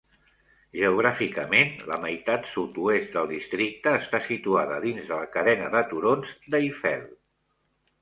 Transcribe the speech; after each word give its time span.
Geogràficament, 0.77 1.69
la 1.91 1.99
meitat 2.05 2.49
sud-oest 2.53 3.13
del 3.19 3.31
districte 3.35 3.95
està 4.01 4.25
situada 4.33 4.83
dins 4.89 5.07
de 5.15 5.23
la 5.23 5.31
cadena 5.39 5.73
de 5.81 5.87
turons 5.95 6.37
d'Eifel. 6.53 7.09